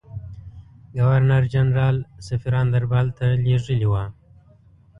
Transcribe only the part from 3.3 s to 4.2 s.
لېږلي وه.